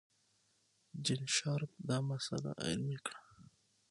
جین 1.03 1.23
شارپ 1.35 1.71
دا 1.87 1.97
مسئله 2.09 2.51
علمي 2.65 2.97
کړه. 3.05 3.19